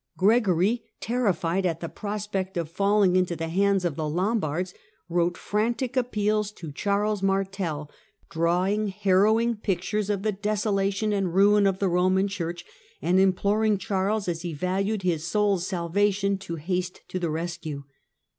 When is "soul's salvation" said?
15.27-16.39